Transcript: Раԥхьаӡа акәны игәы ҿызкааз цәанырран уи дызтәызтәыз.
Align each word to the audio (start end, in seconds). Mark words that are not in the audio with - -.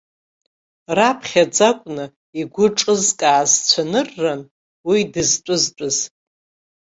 Раԥхьаӡа 0.97 1.65
акәны 1.71 2.05
игәы 2.39 2.65
ҿызкааз 2.77 3.51
цәанырран 3.67 4.41
уи 4.89 4.99
дызтәызтәыз. 5.13 5.97